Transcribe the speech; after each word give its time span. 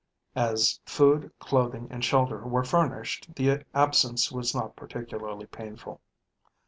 As 0.35 0.79
food, 0.83 1.31
clothing, 1.37 1.87
and 1.91 2.03
shelter 2.03 2.39
were 2.39 2.63
furnished, 2.63 3.35
the 3.35 3.63
absence 3.75 4.31
was 4.31 4.55
not 4.55 4.75
particularly 4.75 5.45
painful. 5.45 6.01